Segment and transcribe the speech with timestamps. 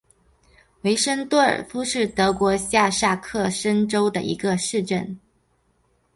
[0.81, 5.19] 韦森多尔夫是德国下萨克森州的一个市镇。